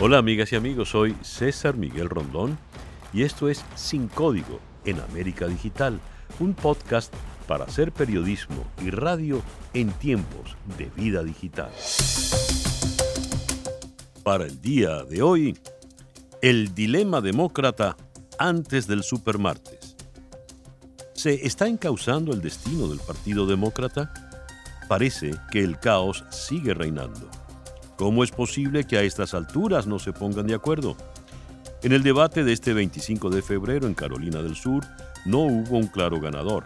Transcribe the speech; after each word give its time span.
Hola 0.00 0.18
amigas 0.18 0.52
y 0.52 0.56
amigos, 0.56 0.90
soy 0.90 1.16
César 1.22 1.76
Miguel 1.76 2.08
Rondón 2.08 2.56
y 3.12 3.24
esto 3.24 3.48
es 3.48 3.64
Sin 3.74 4.06
Código 4.06 4.60
en 4.84 5.00
América 5.00 5.48
Digital, 5.48 5.98
un 6.38 6.54
podcast 6.54 7.12
para 7.48 7.64
hacer 7.64 7.90
periodismo 7.90 8.64
y 8.80 8.90
radio 8.90 9.42
en 9.74 9.90
tiempos 9.90 10.56
de 10.78 10.84
vida 10.94 11.24
digital. 11.24 11.72
Para 14.22 14.44
el 14.44 14.60
día 14.60 15.02
de 15.02 15.20
hoy, 15.20 15.58
el 16.42 16.76
dilema 16.76 17.20
demócrata 17.20 17.96
antes 18.38 18.86
del 18.86 19.02
supermartes. 19.02 19.96
¿Se 21.12 21.44
está 21.44 21.66
encauzando 21.66 22.32
el 22.32 22.40
destino 22.40 22.86
del 22.86 23.00
Partido 23.00 23.46
Demócrata? 23.46 24.14
Parece 24.86 25.32
que 25.50 25.64
el 25.64 25.80
caos 25.80 26.24
sigue 26.30 26.72
reinando. 26.72 27.28
¿Cómo 27.98 28.22
es 28.22 28.30
posible 28.30 28.84
que 28.84 28.96
a 28.96 29.02
estas 29.02 29.34
alturas 29.34 29.88
no 29.88 29.98
se 29.98 30.12
pongan 30.12 30.46
de 30.46 30.54
acuerdo? 30.54 30.96
En 31.82 31.90
el 31.90 32.04
debate 32.04 32.44
de 32.44 32.52
este 32.52 32.72
25 32.72 33.28
de 33.28 33.42
febrero 33.42 33.88
en 33.88 33.94
Carolina 33.94 34.40
del 34.40 34.54
Sur 34.54 34.84
no 35.26 35.40
hubo 35.40 35.76
un 35.76 35.88
claro 35.88 36.20
ganador, 36.20 36.62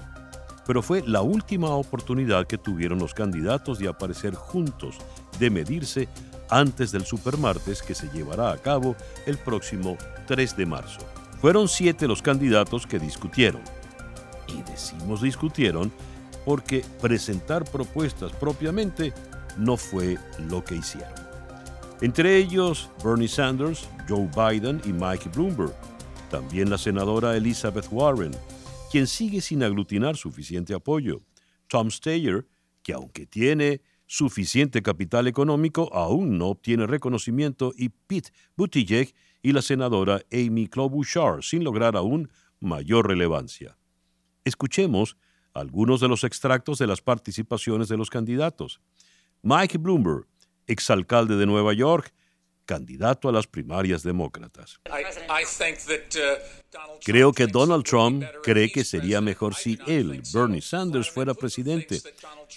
pero 0.67 0.83
fue 0.83 1.03
la 1.07 1.23
última 1.23 1.71
oportunidad 1.71 2.47
que 2.47 2.59
tuvieron 2.59 2.99
los 2.99 3.15
candidatos 3.15 3.79
de 3.79 3.89
aparecer 3.89 4.35
juntos, 4.35 4.99
de 5.39 5.49
medirse 5.49 6.07
antes 6.51 6.93
del 6.93 7.07
supermartes 7.07 7.81
que 7.83 7.95
se 7.95 8.11
llevará 8.11 8.53
a 8.53 8.59
cabo 8.59 8.95
el 9.25 9.39
próximo 9.39 9.97
3 10.27 10.55
de 10.55 10.67
marzo. 10.67 11.01
Fueron 11.41 11.67
siete 11.67 12.07
los 12.07 12.21
candidatos 12.21 12.87
que 12.87 12.99
discutieron. 12.99 13.63
Y 14.49 14.63
decimos 14.71 15.23
discutieron 15.23 15.91
porque 16.45 16.85
presentar 17.01 17.65
propuestas 17.65 18.33
propiamente 18.33 19.15
no 19.57 19.79
fue 19.79 20.19
lo 20.39 20.63
que 20.63 20.77
hicieron. 20.77 21.22
Entre 22.03 22.37
ellos 22.37 22.91
Bernie 23.05 23.29
Sanders, 23.29 23.89
Joe 24.09 24.29
Biden 24.35 24.83
y 24.85 24.93
Mike 24.93 25.29
Bloomberg. 25.33 25.73
También 26.33 26.69
la 26.69 26.77
senadora 26.77 27.37
Elizabeth 27.37 27.87
Warren, 27.93 28.33
quien 28.91 29.07
sigue 29.07 29.41
sin 29.41 29.63
aglutinar 29.63 30.17
suficiente 30.17 30.75
apoyo. 30.75 31.23
Tom 31.69 31.93
Steyer, 31.93 32.45
que 32.83 32.93
aunque 32.93 33.25
tiene 33.25 33.83
suficiente 34.05 34.83
capital 34.83 35.29
económico, 35.29 35.95
aún 35.95 36.39
no 36.39 36.49
obtiene 36.49 36.89
reconocimiento, 36.89 37.73
y 37.77 37.91
Pete 37.91 38.33
Buttigieg 38.57 39.15
y 39.41 39.53
la 39.53 39.63
senadora 39.63 40.23
Amy 40.33 40.67
Klobuchar, 40.67 41.45
sin 41.45 41.63
lograr 41.63 41.95
aún 41.95 42.29
mayor 42.59 43.07
relevancia. 43.07 43.79
Escuchemos 44.45 45.17
algunos 45.55 46.01
de 46.01 46.09
los 46.09 46.25
extractos 46.25 46.79
de 46.79 46.89
las 46.89 47.01
participaciones 47.01 47.87
de 47.87 47.97
los 47.97 48.11
candidatos. 48.11 48.81
Mike 49.43 49.79
Bloomberg, 49.79 50.27
exalcalde 50.73 51.37
de 51.37 51.47
Nueva 51.47 51.73
York, 51.73 52.13
candidato 52.65 53.29
a 53.29 53.33
las 53.33 53.47
primarias 53.47 54.03
demócratas. 54.03 54.81
Creo 57.05 57.33
que 57.33 57.47
Donald 57.47 57.85
Trump 57.85 58.25
cree 58.43 58.71
que 58.71 58.85
sería 58.85 59.21
mejor 59.21 59.55
si 59.55 59.79
él, 59.87 60.23
Bernie 60.33 60.63
Sanders, 60.63 61.11
fuera 61.11 61.35
presidente. 61.35 62.01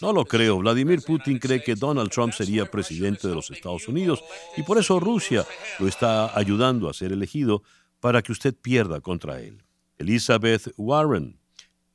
No 0.02 0.14
lo 0.14 0.26
creo. 0.26 0.60
Vladimir 0.60 1.02
Putin 1.02 1.40
cree 1.40 1.64
que 1.64 1.76
Donald 1.76 2.12
Trump 2.12 2.34
sería 2.34 2.66
presidente 2.66 3.28
de 3.28 3.36
los 3.36 3.50
Estados 3.52 3.88
Unidos 3.88 4.24
y 4.56 4.64
por 4.64 4.78
eso 4.78 5.00
Rusia 5.00 5.46
lo 5.80 5.88
está 5.88 6.38
ayudando 6.38 6.90
a 6.90 6.94
ser 6.94 7.12
elegido 7.12 7.64
para 8.00 8.22
que 8.22 8.32
usted 8.32 8.54
pierda 8.56 9.02
contra 9.02 9.42
él. 9.42 9.64
Elizabeth 9.98 10.74
Warren, 10.78 11.40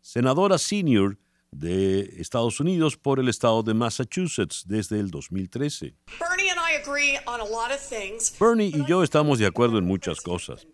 senadora 0.00 0.58
senior 0.58 1.18
de 1.50 2.00
Estados 2.18 2.60
Unidos 2.60 2.96
por 2.96 3.18
el 3.18 3.28
estado 3.28 3.62
de 3.62 3.74
Massachusetts 3.74 4.64
desde 4.66 5.00
el 5.00 5.10
2013. 5.10 5.94
Bernie 8.38 8.68
y 8.68 8.86
yo 8.86 9.02
estamos 9.02 9.38
de 9.38 9.46
acuerdo 9.46 9.78
en 9.78 9.84
muchas 9.84 10.20
cosas, 10.20 10.66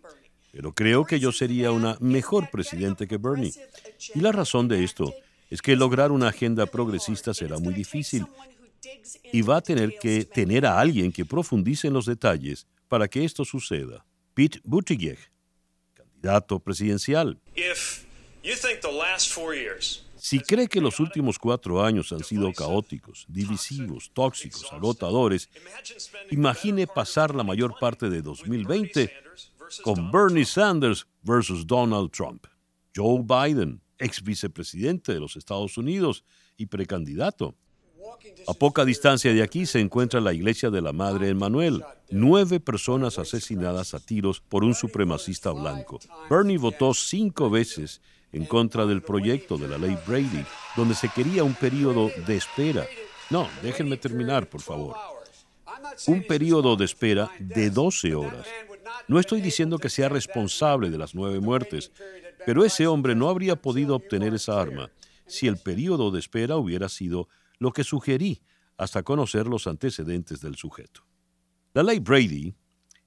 pero 0.51 0.73
creo 0.73 1.05
que 1.05 1.19
yo 1.19 1.31
sería 1.31 1.71
una 1.71 1.97
mejor 1.99 2.49
presidente 2.49 3.07
que 3.07 3.17
Bernie. 3.17 3.53
Y 4.13 4.19
la 4.19 4.31
razón 4.31 4.67
de 4.67 4.83
esto 4.83 5.13
es 5.49 5.61
que 5.61 5.75
lograr 5.75 6.11
una 6.11 6.29
agenda 6.29 6.65
progresista 6.65 7.33
será 7.33 7.57
muy 7.57 7.73
difícil 7.73 8.25
y 9.31 9.41
va 9.41 9.57
a 9.57 9.61
tener 9.61 9.97
que 9.99 10.25
tener 10.25 10.65
a 10.65 10.79
alguien 10.79 11.11
que 11.11 11.25
profundice 11.25 11.87
en 11.87 11.93
los 11.93 12.05
detalles 12.05 12.67
para 12.87 13.07
que 13.07 13.25
esto 13.25 13.43
suceda. 13.43 14.05
Pete 14.33 14.59
Buttigieg, 14.63 15.17
candidato 15.95 16.59
presidencial. 16.59 17.39
Si 20.27 20.41
cree 20.41 20.67
que 20.67 20.81
los 20.81 20.99
últimos 20.99 21.39
cuatro 21.39 21.81
años 21.81 22.11
han 22.11 22.21
sido 22.21 22.51
caóticos, 22.51 23.25
divisivos, 23.29 24.11
tóxicos, 24.13 24.67
agotadores, 24.73 25.49
imagine 26.31 26.85
pasar 26.85 27.33
la 27.33 27.45
mayor 27.45 27.75
parte 27.79 28.09
de 28.09 28.21
2020 28.21 29.09
con 29.83 30.11
Bernie 30.11 30.43
Sanders 30.43 31.07
versus 31.21 31.65
Donald 31.65 32.11
Trump, 32.11 32.45
Joe 32.93 33.23
Biden, 33.23 33.81
ex 33.97 34.21
vicepresidente 34.21 35.13
de 35.13 35.21
los 35.21 35.37
Estados 35.37 35.77
Unidos 35.77 36.25
y 36.57 36.65
precandidato. 36.65 37.55
A 38.47 38.53
poca 38.53 38.83
distancia 38.83 39.33
de 39.33 39.41
aquí 39.41 39.65
se 39.65 39.79
encuentra 39.79 40.19
la 40.19 40.33
iglesia 40.33 40.69
de 40.69 40.81
la 40.81 40.91
Madre 40.91 41.29
Emmanuel, 41.29 41.85
nueve 42.09 42.59
personas 42.59 43.17
asesinadas 43.17 43.93
a 43.93 43.99
tiros 44.01 44.41
por 44.41 44.65
un 44.65 44.73
supremacista 44.73 45.51
blanco. 45.51 45.99
Bernie 46.29 46.57
votó 46.57 46.93
cinco 46.93 47.49
veces 47.49 48.01
en 48.31 48.45
contra 48.45 48.85
del 48.85 49.01
proyecto 49.01 49.57
de 49.57 49.67
la 49.67 49.77
ley 49.77 49.97
Brady, 50.05 50.45
donde 50.75 50.95
se 50.95 51.09
quería 51.09 51.43
un 51.43 51.53
periodo 51.53 52.11
de 52.25 52.35
espera. 52.35 52.85
No, 53.29 53.47
déjenme 53.61 53.97
terminar, 53.97 54.47
por 54.49 54.61
favor. 54.61 54.95
Un 56.07 56.23
periodo 56.23 56.75
de 56.75 56.85
espera 56.85 57.31
de 57.39 57.69
12 57.69 58.15
horas. 58.15 58.47
No 59.07 59.19
estoy 59.19 59.41
diciendo 59.41 59.77
que 59.77 59.89
sea 59.89 60.09
responsable 60.09 60.89
de 60.89 60.97
las 60.97 61.15
nueve 61.15 61.39
muertes, 61.39 61.91
pero 62.45 62.63
ese 62.65 62.87
hombre 62.87 63.15
no 63.15 63.29
habría 63.29 63.55
podido 63.55 63.95
obtener 63.95 64.33
esa 64.33 64.59
arma 64.59 64.89
si 65.25 65.47
el 65.47 65.57
periodo 65.57 66.11
de 66.11 66.19
espera 66.19 66.55
hubiera 66.55 66.89
sido 66.89 67.27
lo 67.59 67.71
que 67.71 67.83
sugerí 67.83 68.41
hasta 68.77 69.03
conocer 69.03 69.47
los 69.47 69.67
antecedentes 69.67 70.41
del 70.41 70.55
sujeto. 70.55 71.05
La 71.73 71.83
ley 71.83 71.99
Brady 71.99 72.55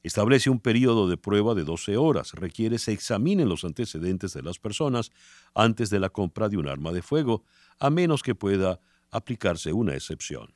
Establece 0.03 0.49
un 0.49 0.61
periodo 0.61 1.09
de 1.09 1.17
prueba 1.17 1.55
de 1.55 1.65
12 1.65 1.97
horas. 1.97 2.33
Requiere 2.33 2.79
se 2.79 2.93
examinen 2.93 3.49
los 3.49 3.65
antecedentes 3.65 4.33
de 4.33 4.43
las 4.43 4.59
personas 4.59 5.11
antes 5.55 5.91
de 5.91 6.01
la 6.01 6.09
compra 6.09 6.49
de 6.49 6.57
un 6.57 6.69
arma 6.69 6.93
de 6.93 7.03
fuego, 7.03 7.45
a 7.79 7.91
menos 7.91 8.23
que 8.23 8.35
pueda 8.35 8.81
aplicarse 9.11 9.73
una 9.73 9.95
excepción. 9.95 10.55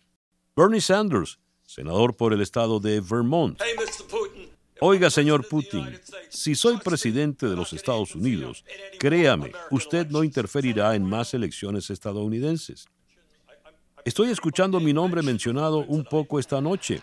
Bernie 0.56 0.80
Sanders, 0.80 1.38
senador 1.64 2.16
por 2.16 2.32
el 2.32 2.40
estado 2.40 2.80
de 2.80 3.00
Vermont. 3.00 3.60
Oiga, 4.80 5.08
señor 5.08 5.46
Putin, 5.48 5.98
si 6.28 6.54
soy 6.54 6.78
presidente 6.78 7.46
de 7.46 7.56
los 7.56 7.72
Estados 7.72 8.14
Unidos, 8.14 8.64
créame, 8.98 9.52
usted 9.70 10.08
no 10.08 10.24
interferirá 10.24 10.94
en 10.94 11.04
más 11.04 11.32
elecciones 11.32 11.90
estadounidenses. 11.90 12.86
Estoy 14.04 14.30
escuchando 14.30 14.80
mi 14.80 14.92
nombre 14.92 15.22
mencionado 15.22 15.78
un 15.78 16.04
poco 16.04 16.38
esta 16.38 16.60
noche. 16.60 17.00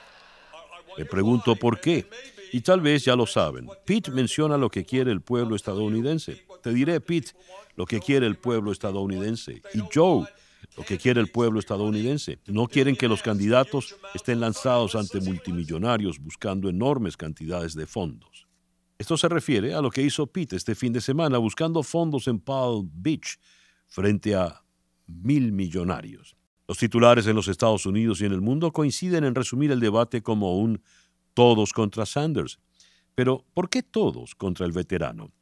Me 0.98 1.06
pregunto 1.06 1.56
por 1.56 1.80
qué. 1.80 2.08
Y 2.54 2.62
tal 2.62 2.82
vez 2.82 3.06
ya 3.06 3.16
lo 3.16 3.26
saben. 3.26 3.68
Pete 3.86 4.12
menciona 4.12 4.58
lo 4.58 4.70
que 4.70 4.84
quiere 4.84 5.12
el 5.12 5.22
pueblo 5.22 5.56
estadounidense. 5.56 6.46
Te 6.62 6.74
diré, 6.74 7.00
Pete, 7.00 7.32
lo 7.76 7.86
que 7.86 8.00
quiere 8.00 8.28
el 8.28 8.38
pueblo 8.38 8.72
estadounidense. 8.72 9.62
Y 9.74 9.80
Joe, 9.94 10.28
lo 10.78 10.84
que 10.84 10.98
quiere 10.98 11.22
el 11.22 11.30
pueblo 11.30 11.60
estadounidense. 11.60 12.40
No 12.48 12.68
quieren 12.68 12.96
que 12.96 13.08
los 13.08 13.22
candidatos 13.22 13.96
estén 14.14 14.40
lanzados 14.40 14.96
ante 14.96 15.22
multimillonarios 15.22 16.20
buscando 16.20 16.70
enormes 16.70 17.16
cantidades 17.16 17.74
de 17.74 17.88
fondos. 17.88 18.48
Esto 18.98 19.18
se 19.18 19.30
refiere 19.30 19.74
a 19.74 19.82
lo 19.82 19.90
que 19.90 20.04
hizo 20.04 20.28
Pete 20.28 20.56
este 20.56 20.76
fin 20.76 20.94
de 20.94 21.02
semana 21.02 21.38
buscando 21.38 21.82
fondos 21.84 22.28
en 22.28 22.40
Palm 22.40 22.90
Beach 22.94 23.40
frente 23.88 24.36
a 24.36 24.62
mil 25.08 25.52
millonarios. 25.52 26.36
Los 26.72 26.78
titulares 26.78 27.28
en 27.28 27.36
los 27.36 27.50
Estados 27.50 27.86
Unidos 27.86 28.22
y 28.22 28.26
en 28.26 28.32
el 28.32 28.40
mundo 28.40 28.72
coinciden 28.72 29.26
en 29.26 29.36
resumir 29.36 29.74
el 29.74 29.82
debate 29.82 30.24
como 30.24 30.58
un 30.58 30.82
todos 31.34 31.74
contra 31.74 32.06
Sanders. 32.06 32.62
Pero, 33.14 33.44
¿por 33.54 33.70
qué 33.70 33.84
todos 33.84 34.36
contra 34.36 34.66
el 34.66 34.72
veterano? 34.72 35.34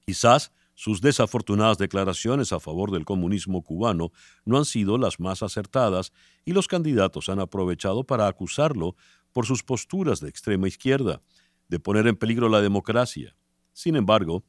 Quizás 0.00 0.50
sus 0.74 1.02
desafortunadas 1.02 1.76
declaraciones 1.76 2.54
a 2.54 2.58
favor 2.58 2.90
del 2.90 3.04
comunismo 3.04 3.60
cubano 3.60 4.12
no 4.46 4.56
han 4.56 4.64
sido 4.64 4.96
las 4.96 5.20
más 5.20 5.42
acertadas 5.42 6.10
y 6.46 6.54
los 6.54 6.68
candidatos 6.68 7.28
han 7.28 7.40
aprovechado 7.40 8.04
para 8.04 8.26
acusarlo 8.26 8.96
por 9.30 9.44
sus 9.44 9.62
posturas 9.62 10.20
de 10.20 10.30
extrema 10.30 10.66
izquierda, 10.66 11.20
de 11.68 11.80
poner 11.80 12.06
en 12.06 12.16
peligro 12.16 12.48
la 12.48 12.62
democracia. 12.62 13.36
Sin 13.74 13.94
embargo, 13.94 14.42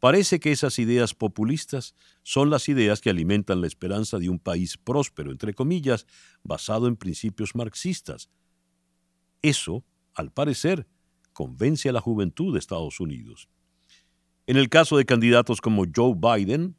Parece 0.00 0.40
que 0.40 0.50
esas 0.50 0.78
ideas 0.78 1.14
populistas 1.14 1.94
son 2.22 2.48
las 2.48 2.70
ideas 2.70 3.02
que 3.02 3.10
alimentan 3.10 3.60
la 3.60 3.66
esperanza 3.66 4.18
de 4.18 4.30
un 4.30 4.38
país 4.38 4.78
próspero, 4.78 5.30
entre 5.30 5.52
comillas, 5.52 6.06
basado 6.42 6.86
en 6.88 6.96
principios 6.96 7.54
marxistas. 7.54 8.30
Eso, 9.42 9.84
al 10.14 10.32
parecer, 10.32 10.86
convence 11.34 11.90
a 11.90 11.92
la 11.92 12.00
juventud 12.00 12.54
de 12.54 12.58
Estados 12.58 12.98
Unidos. 12.98 13.50
En 14.46 14.56
el 14.56 14.70
caso 14.70 14.96
de 14.96 15.04
candidatos 15.04 15.60
como 15.60 15.84
Joe 15.94 16.14
Biden, 16.16 16.76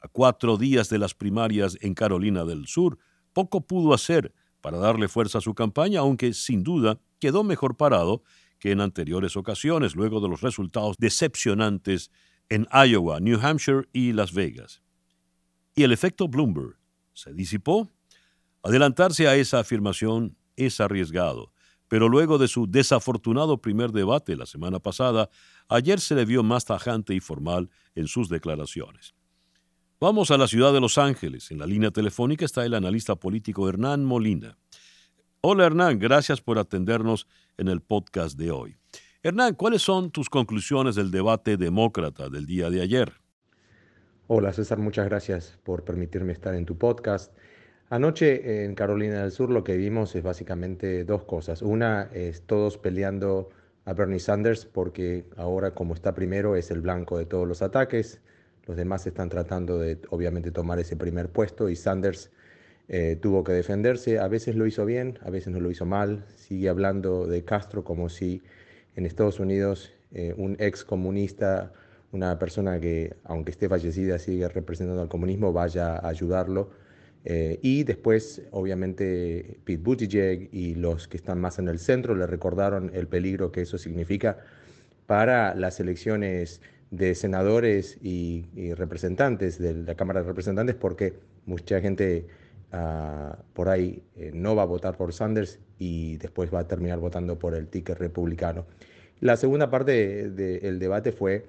a 0.00 0.08
cuatro 0.08 0.58
días 0.58 0.90
de 0.90 0.98
las 0.98 1.14
primarias 1.14 1.78
en 1.80 1.94
Carolina 1.94 2.44
del 2.44 2.66
Sur, 2.66 2.98
poco 3.32 3.66
pudo 3.66 3.94
hacer 3.94 4.34
para 4.60 4.76
darle 4.76 5.08
fuerza 5.08 5.38
a 5.38 5.40
su 5.40 5.54
campaña, 5.54 6.00
aunque 6.00 6.34
sin 6.34 6.62
duda 6.62 7.00
quedó 7.18 7.44
mejor 7.44 7.78
parado 7.78 8.22
que 8.58 8.72
en 8.72 8.80
anteriores 8.80 9.36
ocasiones, 9.36 9.94
luego 9.94 10.20
de 10.20 10.28
los 10.28 10.40
resultados 10.40 10.96
decepcionantes 10.98 12.10
en 12.48 12.66
Iowa, 12.72 13.20
New 13.20 13.38
Hampshire 13.40 13.88
y 13.92 14.12
Las 14.12 14.32
Vegas. 14.32 14.82
¿Y 15.74 15.82
el 15.82 15.92
efecto 15.92 16.28
Bloomberg 16.28 16.76
se 17.12 17.32
disipó? 17.32 17.90
Adelantarse 18.62 19.28
a 19.28 19.36
esa 19.36 19.60
afirmación 19.60 20.36
es 20.56 20.80
arriesgado, 20.80 21.52
pero 21.88 22.08
luego 22.08 22.38
de 22.38 22.48
su 22.48 22.66
desafortunado 22.66 23.60
primer 23.60 23.92
debate 23.92 24.36
la 24.36 24.46
semana 24.46 24.80
pasada, 24.80 25.28
ayer 25.68 26.00
se 26.00 26.14
le 26.14 26.24
vio 26.24 26.42
más 26.42 26.64
tajante 26.64 27.14
y 27.14 27.20
formal 27.20 27.70
en 27.94 28.08
sus 28.08 28.28
declaraciones. 28.28 29.14
Vamos 29.98 30.30
a 30.30 30.36
la 30.36 30.46
ciudad 30.46 30.72
de 30.72 30.80
Los 30.80 30.98
Ángeles. 30.98 31.50
En 31.50 31.58
la 31.58 31.66
línea 31.66 31.90
telefónica 31.90 32.44
está 32.44 32.66
el 32.66 32.74
analista 32.74 33.16
político 33.16 33.68
Hernán 33.68 34.04
Molina. 34.04 34.58
Hola 35.48 35.66
Hernán, 35.66 36.00
gracias 36.00 36.40
por 36.40 36.58
atendernos 36.58 37.28
en 37.56 37.68
el 37.68 37.80
podcast 37.80 38.36
de 38.36 38.50
hoy. 38.50 38.76
Hernán, 39.22 39.54
¿cuáles 39.54 39.80
son 39.80 40.10
tus 40.10 40.28
conclusiones 40.28 40.96
del 40.96 41.12
debate 41.12 41.56
demócrata 41.56 42.28
del 42.28 42.46
día 42.46 42.68
de 42.68 42.82
ayer? 42.82 43.12
Hola 44.26 44.52
César, 44.52 44.78
muchas 44.78 45.06
gracias 45.06 45.56
por 45.62 45.84
permitirme 45.84 46.32
estar 46.32 46.52
en 46.56 46.66
tu 46.66 46.76
podcast. 46.76 47.32
Anoche 47.90 48.64
en 48.64 48.74
Carolina 48.74 49.22
del 49.22 49.30
Sur 49.30 49.50
lo 49.50 49.62
que 49.62 49.76
vimos 49.76 50.16
es 50.16 50.24
básicamente 50.24 51.04
dos 51.04 51.22
cosas. 51.22 51.62
Una 51.62 52.10
es 52.12 52.42
todos 52.42 52.76
peleando 52.76 53.50
a 53.84 53.92
Bernie 53.92 54.18
Sanders 54.18 54.66
porque 54.66 55.26
ahora 55.36 55.74
como 55.74 55.94
está 55.94 56.12
primero 56.12 56.56
es 56.56 56.72
el 56.72 56.80
blanco 56.80 57.18
de 57.18 57.26
todos 57.26 57.46
los 57.46 57.62
ataques. 57.62 58.20
Los 58.66 58.76
demás 58.76 59.06
están 59.06 59.28
tratando 59.28 59.78
de, 59.78 60.00
obviamente, 60.10 60.50
tomar 60.50 60.80
ese 60.80 60.96
primer 60.96 61.30
puesto 61.30 61.68
y 61.68 61.76
Sanders 61.76 62.32
eh, 62.88 63.18
tuvo 63.20 63.44
que 63.44 63.52
defenderse. 63.52 64.18
A 64.18 64.28
veces 64.28 64.56
lo 64.56 64.66
hizo 64.66 64.84
bien, 64.84 65.18
a 65.22 65.30
veces 65.30 65.52
no 65.52 65.60
lo 65.60 65.70
hizo 65.70 65.86
mal. 65.86 66.24
Sigue 66.36 66.68
hablando 66.68 67.26
de 67.26 67.44
Castro 67.44 67.84
como 67.84 68.08
si 68.08 68.42
en 68.94 69.06
Estados 69.06 69.40
Unidos 69.40 69.92
eh, 70.12 70.34
un 70.36 70.56
ex 70.58 70.84
comunista, 70.84 71.72
una 72.12 72.38
persona 72.38 72.80
que, 72.80 73.14
aunque 73.24 73.50
esté 73.50 73.68
fallecida, 73.68 74.18
sigue 74.18 74.48
representando 74.48 75.02
al 75.02 75.08
comunismo, 75.08 75.52
vaya 75.52 75.96
a 75.96 76.08
ayudarlo. 76.08 76.70
Eh, 77.24 77.58
y 77.60 77.82
después, 77.82 78.42
obviamente, 78.52 79.58
Pete 79.64 79.82
Buttigieg 79.82 80.48
y 80.52 80.76
los 80.76 81.08
que 81.08 81.16
están 81.16 81.40
más 81.40 81.58
en 81.58 81.66
el 81.68 81.80
centro 81.80 82.14
le 82.14 82.26
recordaron 82.26 82.92
el 82.94 83.08
peligro 83.08 83.50
que 83.50 83.62
eso 83.62 83.78
significa 83.78 84.38
para 85.06 85.54
las 85.56 85.80
elecciones 85.80 86.60
de 86.90 87.14
senadores 87.16 87.98
y, 88.00 88.44
representantes 88.74 89.58
de 89.58 89.74
la 89.74 89.94
Cámara 89.96 90.20
de 90.20 90.28
Representantes 90.28 90.76
porque 90.76 91.14
mucha 91.46 91.80
gente 91.80 92.26
por 93.52 93.68
ahí 93.68 94.02
eh, 94.16 94.32
no 94.34 94.54
va 94.54 94.62
a 94.62 94.66
votar 94.66 94.96
por 94.96 95.12
Sanders 95.12 95.58
y 95.78 96.16
después 96.18 96.52
va 96.52 96.60
a 96.60 96.68
terminar 96.68 96.98
votando 96.98 97.38
por 97.38 97.54
el 97.54 97.68
ticket 97.68 97.98
republicano. 97.98 98.66
La 99.20 99.36
segunda 99.36 99.70
parte 99.70 100.30
del 100.30 100.78
debate 100.78 101.12
fue 101.12 101.48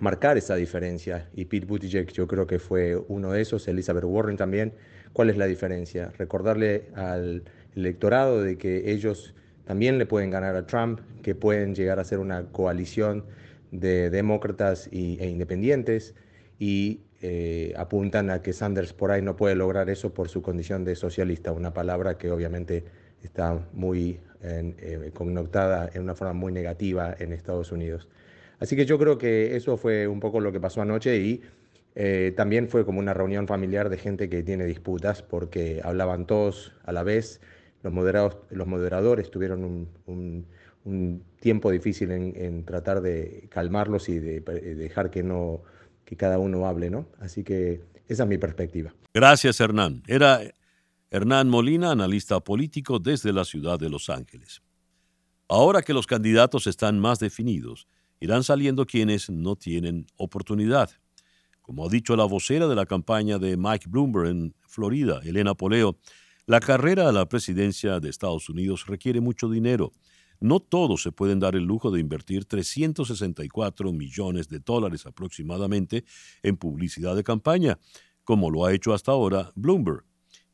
marcar 0.00 0.36
esa 0.36 0.56
diferencia 0.56 1.28
y 1.34 1.46
Pete 1.46 1.66
Buttigieg 1.66 2.12
yo 2.12 2.26
creo 2.26 2.46
que 2.46 2.58
fue 2.58 2.96
uno 2.96 3.32
de 3.32 3.40
esos, 3.40 3.66
Elizabeth 3.68 4.04
Warren 4.04 4.36
también. 4.36 4.74
¿Cuál 5.12 5.30
es 5.30 5.36
la 5.36 5.46
diferencia? 5.46 6.12
Recordarle 6.18 6.86
al 6.94 7.44
electorado 7.74 8.42
de 8.42 8.58
que 8.58 8.90
ellos 8.90 9.34
también 9.64 9.98
le 9.98 10.06
pueden 10.06 10.30
ganar 10.30 10.56
a 10.56 10.66
Trump, 10.66 11.00
que 11.22 11.34
pueden 11.34 11.74
llegar 11.74 11.98
a 11.98 12.04
ser 12.04 12.18
una 12.18 12.44
coalición 12.46 13.24
de 13.70 14.10
demócratas 14.10 14.88
e 14.92 15.28
independientes 15.28 16.14
y 16.58 17.00
eh, 17.24 17.72
apuntan 17.76 18.30
a 18.30 18.42
que 18.42 18.52
Sanders 18.52 18.92
por 18.92 19.12
ahí 19.12 19.22
no 19.22 19.36
puede 19.36 19.54
lograr 19.54 19.88
eso 19.88 20.12
por 20.12 20.28
su 20.28 20.42
condición 20.42 20.84
de 20.84 20.96
socialista, 20.96 21.52
una 21.52 21.72
palabra 21.72 22.18
que 22.18 22.30
obviamente 22.30 22.84
está 23.22 23.64
muy 23.72 24.18
eh, 24.42 25.10
connotada 25.14 25.88
en 25.94 26.02
una 26.02 26.16
forma 26.16 26.32
muy 26.32 26.52
negativa 26.52 27.14
en 27.16 27.32
Estados 27.32 27.70
Unidos. 27.70 28.08
Así 28.58 28.74
que 28.74 28.86
yo 28.86 28.98
creo 28.98 29.18
que 29.18 29.54
eso 29.54 29.76
fue 29.76 30.08
un 30.08 30.18
poco 30.18 30.40
lo 30.40 30.50
que 30.50 30.58
pasó 30.58 30.82
anoche 30.82 31.16
y 31.16 31.42
eh, 31.94 32.32
también 32.36 32.68
fue 32.68 32.84
como 32.84 32.98
una 32.98 33.14
reunión 33.14 33.46
familiar 33.46 33.88
de 33.88 33.98
gente 33.98 34.28
que 34.28 34.42
tiene 34.42 34.64
disputas 34.64 35.22
porque 35.22 35.80
hablaban 35.84 36.26
todos 36.26 36.72
a 36.84 36.90
la 36.90 37.04
vez. 37.04 37.40
Los, 37.84 37.92
moderados, 37.92 38.36
los 38.50 38.66
moderadores 38.66 39.30
tuvieron 39.30 39.88
un 40.06 40.46
tiempo 41.40 41.70
difícil 41.70 42.10
en, 42.10 42.64
tratar 42.64 43.00
de 43.00 43.48
calmarlos 43.50 44.08
y 44.08 44.18
de, 44.18 44.40
dejar 44.40 45.10
que 45.10 45.22
no 45.22 45.62
que 46.04 46.16
cada 46.16 46.38
uno 46.38 46.66
hable, 46.66 46.90
¿no? 46.90 47.06
Así 47.20 47.44
que 47.44 47.82
esa 48.08 48.22
es 48.24 48.28
mi 48.28 48.38
perspectiva. 48.38 48.94
Gracias, 49.14 49.60
Hernán. 49.60 50.02
Era 50.06 50.40
Hernán 51.10 51.48
Molina, 51.48 51.90
analista 51.90 52.40
político 52.40 52.98
desde 52.98 53.32
la 53.32 53.44
ciudad 53.44 53.78
de 53.78 53.90
Los 53.90 54.08
Ángeles. 54.08 54.62
Ahora 55.48 55.82
que 55.82 55.92
los 55.92 56.06
candidatos 56.06 56.66
están 56.66 56.98
más 56.98 57.18
definidos, 57.18 57.86
irán 58.20 58.42
saliendo 58.44 58.86
quienes 58.86 59.28
no 59.28 59.56
tienen 59.56 60.06
oportunidad. 60.16 60.90
Como 61.60 61.86
ha 61.86 61.88
dicho 61.90 62.16
la 62.16 62.24
vocera 62.24 62.66
de 62.66 62.74
la 62.74 62.86
campaña 62.86 63.38
de 63.38 63.56
Mike 63.56 63.86
Bloomberg 63.88 64.28
en 64.28 64.54
Florida, 64.66 65.20
Elena 65.24 65.54
Poleo, 65.54 65.98
la 66.46 66.60
carrera 66.60 67.08
a 67.08 67.12
la 67.12 67.28
presidencia 67.28 68.00
de 68.00 68.08
Estados 68.08 68.48
Unidos 68.48 68.86
requiere 68.86 69.20
mucho 69.20 69.48
dinero 69.48 69.92
no 70.42 70.60
todos 70.60 71.02
se 71.02 71.12
pueden 71.12 71.40
dar 71.40 71.54
el 71.54 71.64
lujo 71.64 71.90
de 71.90 72.00
invertir 72.00 72.44
364 72.44 73.92
millones 73.92 74.48
de 74.48 74.58
dólares 74.58 75.06
aproximadamente 75.06 76.04
en 76.42 76.56
publicidad 76.56 77.14
de 77.14 77.24
campaña, 77.24 77.78
como 78.24 78.50
lo 78.50 78.64
ha 78.64 78.72
hecho 78.72 78.92
hasta 78.92 79.12
ahora 79.12 79.50
Bloomberg. 79.54 80.04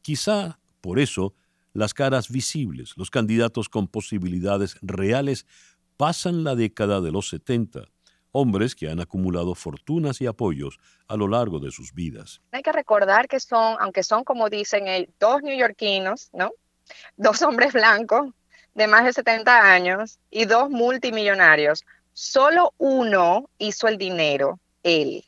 Quizá 0.02 0.61
por 0.81 0.99
eso 0.99 1.35
las 1.73 1.94
caras 1.94 2.29
visibles, 2.29 2.94
los 2.96 3.11
candidatos 3.11 3.69
con 3.69 3.88
posibilidades 3.88 4.76
reales, 4.82 5.46
pasan 5.96 6.44
la 6.44 6.55
década 6.55 7.00
de 7.00 7.11
los 7.11 7.29
70 7.29 7.85
hombres 8.32 8.75
que 8.75 8.90
han 8.90 9.00
acumulado 9.00 9.55
fortunas 9.55 10.20
y 10.20 10.26
apoyos 10.26 10.79
a 11.08 11.17
lo 11.17 11.29
largo 11.29 11.61
de 11.61 11.70
sus 11.70 11.94
vidas. 11.94 12.40
Hay 12.52 12.62
que 12.62 12.73
recordar 12.73 13.26
que 13.26 13.40
son, 13.40 13.76
aunque 13.81 14.02
son 14.02 14.23
como 14.23 14.50
dicen, 14.50 14.85
dos 15.19 15.43
neoyorquinos, 15.43 16.29
¿no? 16.32 16.52
Dos 17.17 17.43
hombres 17.43 17.73
blancos 17.73 18.32
de 18.78 18.86
más 18.86 19.04
de 19.04 19.12
70 19.12 19.72
años 19.72 20.20
y 20.30 20.44
dos 20.44 20.70
multimillonarios. 20.70 21.84
Solo 22.12 22.75
uno 22.78 23.50
hizo 23.58 23.88
el 23.88 23.98
dinero, 23.98 24.60
él. 24.84 25.25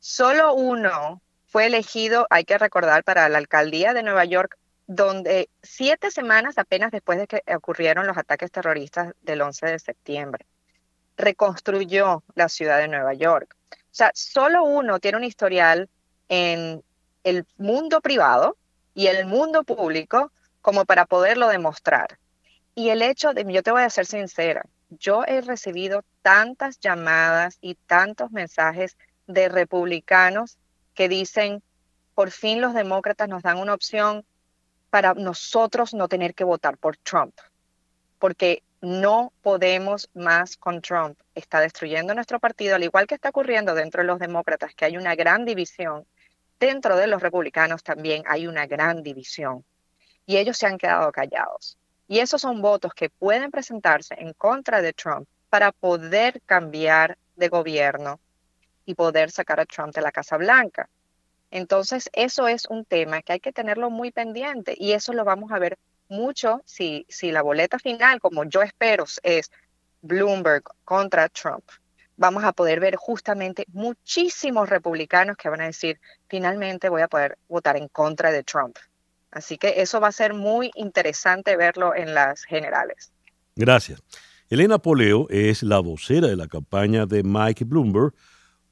Solo 0.00 0.54
uno 0.54 1.20
fue 1.46 1.66
elegido, 1.66 2.26
hay 2.30 2.44
que 2.44 2.56
recordar, 2.56 3.04
para 3.04 3.28
la 3.28 3.36
alcaldía 3.36 3.92
de 3.92 4.02
Nueva 4.02 4.24
York, 4.24 4.56
donde 4.86 5.50
siete 5.62 6.10
semanas 6.10 6.56
apenas 6.56 6.92
después 6.92 7.18
de 7.18 7.26
que 7.26 7.42
ocurrieron 7.54 8.06
los 8.06 8.16
ataques 8.16 8.50
terroristas 8.50 9.12
del 9.20 9.42
11 9.42 9.66
de 9.66 9.78
septiembre, 9.78 10.46
reconstruyó 11.18 12.22
la 12.34 12.48
ciudad 12.48 12.78
de 12.78 12.88
Nueva 12.88 13.12
York. 13.12 13.54
O 13.70 13.76
sea, 13.90 14.12
solo 14.14 14.64
uno 14.64 14.98
tiene 14.98 15.18
un 15.18 15.24
historial 15.24 15.90
en 16.30 16.82
el 17.22 17.44
mundo 17.58 18.00
privado 18.00 18.56
y 18.94 19.08
el 19.08 19.26
mundo 19.26 19.62
público 19.62 20.32
como 20.62 20.86
para 20.86 21.04
poderlo 21.04 21.48
demostrar. 21.48 22.18
Y 22.74 22.90
el 22.90 23.02
hecho 23.02 23.32
de, 23.32 23.44
yo 23.52 23.62
te 23.62 23.70
voy 23.70 23.82
a 23.82 23.90
ser 23.90 24.06
sincera, 24.06 24.64
yo 24.90 25.24
he 25.26 25.40
recibido 25.40 26.02
tantas 26.22 26.78
llamadas 26.80 27.58
y 27.60 27.74
tantos 27.74 28.30
mensajes 28.30 28.96
de 29.26 29.48
republicanos 29.48 30.58
que 30.94 31.08
dicen, 31.08 31.62
por 32.14 32.30
fin 32.30 32.60
los 32.60 32.74
demócratas 32.74 33.28
nos 33.28 33.42
dan 33.42 33.58
una 33.58 33.74
opción 33.74 34.24
para 34.90 35.14
nosotros 35.14 35.94
no 35.94 36.08
tener 36.08 36.34
que 36.34 36.44
votar 36.44 36.78
por 36.78 36.96
Trump, 36.96 37.34
porque 38.18 38.62
no 38.80 39.32
podemos 39.42 40.10
más 40.14 40.56
con 40.56 40.82
Trump. 40.82 41.18
Está 41.34 41.60
destruyendo 41.60 42.14
nuestro 42.14 42.38
partido, 42.38 42.76
al 42.76 42.84
igual 42.84 43.06
que 43.06 43.14
está 43.14 43.30
ocurriendo 43.30 43.74
dentro 43.74 44.02
de 44.02 44.06
los 44.06 44.18
demócratas, 44.18 44.74
que 44.74 44.84
hay 44.84 44.96
una 44.96 45.14
gran 45.14 45.44
división. 45.44 46.06
Dentro 46.60 46.96
de 46.96 47.06
los 47.06 47.22
republicanos 47.22 47.82
también 47.82 48.22
hay 48.26 48.46
una 48.46 48.66
gran 48.66 49.02
división. 49.02 49.64
Y 50.26 50.36
ellos 50.36 50.58
se 50.58 50.66
han 50.66 50.78
quedado 50.78 51.10
callados. 51.12 51.78
Y 52.06 52.18
esos 52.18 52.42
son 52.42 52.60
votos 52.60 52.92
que 52.94 53.10
pueden 53.10 53.50
presentarse 53.50 54.14
en 54.18 54.32
contra 54.34 54.82
de 54.82 54.92
Trump 54.92 55.28
para 55.48 55.72
poder 55.72 56.42
cambiar 56.46 57.16
de 57.36 57.48
gobierno 57.48 58.20
y 58.84 58.94
poder 58.94 59.30
sacar 59.30 59.60
a 59.60 59.66
Trump 59.66 59.94
de 59.94 60.02
la 60.02 60.12
Casa 60.12 60.36
Blanca. 60.36 60.88
Entonces, 61.50 62.10
eso 62.12 62.48
es 62.48 62.66
un 62.66 62.84
tema 62.84 63.22
que 63.22 63.34
hay 63.34 63.40
que 63.40 63.52
tenerlo 63.52 63.88
muy 63.88 64.10
pendiente 64.10 64.74
y 64.76 64.92
eso 64.92 65.12
lo 65.12 65.24
vamos 65.24 65.52
a 65.52 65.58
ver 65.58 65.78
mucho 66.08 66.62
si, 66.64 67.06
si 67.08 67.30
la 67.30 67.42
boleta 67.42 67.78
final, 67.78 68.20
como 68.20 68.44
yo 68.44 68.62
espero, 68.62 69.04
es 69.22 69.50
Bloomberg 70.02 70.64
contra 70.84 71.28
Trump. 71.28 71.64
Vamos 72.16 72.44
a 72.44 72.52
poder 72.52 72.80
ver 72.80 72.96
justamente 72.96 73.64
muchísimos 73.72 74.68
republicanos 74.68 75.36
que 75.36 75.48
van 75.48 75.62
a 75.62 75.66
decir, 75.66 76.00
finalmente 76.28 76.88
voy 76.88 77.02
a 77.02 77.08
poder 77.08 77.38
votar 77.48 77.76
en 77.76 77.88
contra 77.88 78.30
de 78.30 78.44
Trump. 78.44 78.76
Así 79.34 79.58
que 79.58 79.82
eso 79.82 80.00
va 80.00 80.08
a 80.08 80.12
ser 80.12 80.32
muy 80.32 80.70
interesante 80.76 81.56
verlo 81.56 81.92
en 81.92 82.14
las 82.14 82.44
generales. 82.44 83.12
Gracias. 83.56 84.00
Elena 84.48 84.78
Poleo 84.78 85.26
es 85.28 85.64
la 85.64 85.80
vocera 85.80 86.28
de 86.28 86.36
la 86.36 86.46
campaña 86.46 87.04
de 87.04 87.24
Mike 87.24 87.64
Bloomberg 87.64 88.14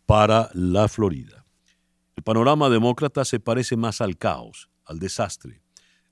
para 0.06 0.50
la 0.54 0.86
Florida. 0.86 1.44
El 2.14 2.22
panorama 2.22 2.70
demócrata 2.70 3.24
se 3.24 3.40
parece 3.40 3.76
más 3.76 4.00
al 4.00 4.16
caos, 4.16 4.70
al 4.84 5.00
desastre, 5.00 5.62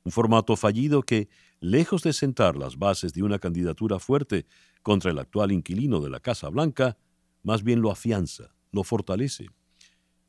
un 0.03 0.11
formato 0.11 0.57
fallido 0.57 1.03
que 1.03 1.29
lejos 1.61 2.03
de 2.03 2.13
sentar 2.13 2.57
las 2.57 2.77
bases 2.77 3.13
de 3.13 3.23
una 3.23 3.39
candidatura 3.39 4.01
fuerte 4.01 4.47
contra 4.83 5.13
el 5.13 5.19
actual 5.21 5.53
inquilino 5.53 6.01
de 6.01 6.11
la 6.11 6.19
Casa 6.19 6.49
Blanca, 6.49 6.99
más 7.45 7.63
bien 7.63 7.83
lo 7.83 7.93
afianza, 7.93 8.53
lo 8.73 8.83
fortalece. 8.83 9.47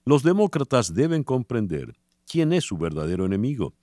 Los 0.05 0.21
demócratas 0.21 0.93
deben 0.93 1.23
comprender 1.23 1.95
quién 2.27 2.53
es 2.53 2.65
su 2.65 2.77
verdadero 2.77 3.25
enemigo, 3.25 3.73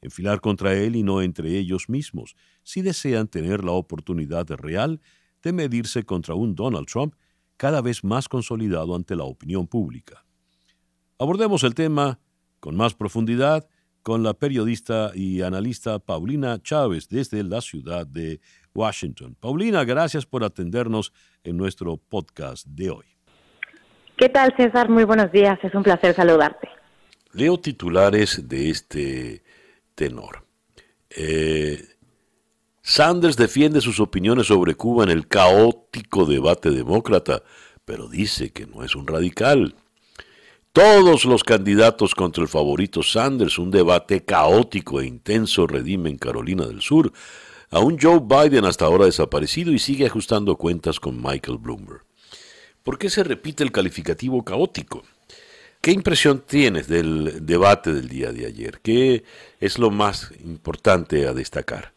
enfilar 0.00 0.40
contra 0.40 0.74
él 0.74 0.96
y 0.96 1.02
no 1.02 1.22
entre 1.22 1.58
ellos 1.58 1.88
mismos, 1.88 2.36
si 2.62 2.82
desean 2.82 3.28
tener 3.28 3.64
la 3.64 3.72
oportunidad 3.72 4.46
real 4.50 5.00
de 5.42 5.52
medirse 5.52 6.04
contra 6.04 6.34
un 6.34 6.54
Donald 6.54 6.86
Trump 6.86 7.14
cada 7.56 7.80
vez 7.80 8.04
más 8.04 8.28
consolidado 8.28 8.94
ante 8.94 9.16
la 9.16 9.24
opinión 9.24 9.66
pública. 9.66 10.24
Abordemos 11.18 11.64
el 11.64 11.74
tema 11.74 12.20
con 12.60 12.76
más 12.76 12.94
profundidad 12.94 13.68
con 14.02 14.22
la 14.22 14.32
periodista 14.32 15.10
y 15.14 15.42
analista 15.42 15.98
Paulina 15.98 16.62
Chávez 16.62 17.08
desde 17.08 17.42
la 17.42 17.60
ciudad 17.60 18.06
de 18.06 18.40
Washington. 18.74 19.36
Paulina, 19.38 19.84
gracias 19.84 20.24
por 20.24 20.44
atendernos 20.44 21.12
en 21.44 21.56
nuestro 21.56 21.96
podcast 21.96 22.66
de 22.66 22.90
hoy. 22.90 23.04
¿Qué 24.16 24.28
tal, 24.28 24.54
César? 24.56 24.88
Muy 24.88 25.04
buenos 25.04 25.30
días. 25.30 25.58
Es 25.62 25.74
un 25.74 25.82
placer 25.82 26.14
saludarte. 26.14 26.68
Leo 27.32 27.58
titulares 27.58 28.48
de 28.48 28.70
este 28.70 29.42
tenor. 29.98 30.44
Eh, 31.10 31.84
Sanders 32.80 33.36
defiende 33.36 33.80
sus 33.80 33.98
opiniones 33.98 34.46
sobre 34.46 34.76
Cuba 34.76 35.02
en 35.02 35.10
el 35.10 35.26
caótico 35.26 36.24
debate 36.24 36.70
demócrata, 36.70 37.42
pero 37.84 38.08
dice 38.08 38.50
que 38.50 38.66
no 38.66 38.84
es 38.84 38.94
un 38.94 39.08
radical. 39.08 39.74
Todos 40.72 41.24
los 41.24 41.42
candidatos 41.42 42.14
contra 42.14 42.44
el 42.44 42.48
favorito 42.48 43.02
Sanders, 43.02 43.58
un 43.58 43.72
debate 43.72 44.24
caótico 44.24 45.00
e 45.00 45.06
intenso 45.06 45.66
redime 45.66 46.10
en 46.10 46.18
Carolina 46.18 46.64
del 46.66 46.80
Sur, 46.80 47.12
a 47.70 47.80
un 47.80 47.98
Joe 47.98 48.20
Biden 48.20 48.64
hasta 48.64 48.84
ahora 48.84 49.06
desaparecido 49.06 49.72
y 49.72 49.80
sigue 49.80 50.06
ajustando 50.06 50.56
cuentas 50.56 51.00
con 51.00 51.20
Michael 51.20 51.58
Bloomberg. 51.58 52.04
¿Por 52.84 52.98
qué 52.98 53.10
se 53.10 53.24
repite 53.24 53.64
el 53.64 53.72
calificativo 53.72 54.44
caótico? 54.44 55.02
¿Qué 55.80 55.92
impresión 55.92 56.42
tienes 56.46 56.88
del 56.88 57.46
debate 57.46 57.92
del 57.92 58.08
día 58.08 58.32
de 58.32 58.46
ayer? 58.46 58.80
¿Qué 58.82 59.22
es 59.60 59.78
lo 59.78 59.90
más 59.90 60.32
importante 60.44 61.26
a 61.26 61.32
destacar? 61.32 61.92